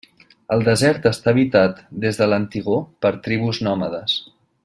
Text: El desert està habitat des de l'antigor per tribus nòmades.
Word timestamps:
El 0.53 0.63
desert 0.67 1.03
està 1.09 1.33
habitat 1.33 1.83
des 2.07 2.19
de 2.23 2.29
l'antigor 2.31 2.83
per 3.05 3.13
tribus 3.29 3.61
nòmades. 3.69 4.17